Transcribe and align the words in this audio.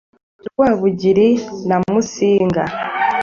ku 0.39 0.45
bwa 0.53 0.67
Rwabugiri 0.73 1.27
na 1.67 1.77
Musinga. 1.91 2.63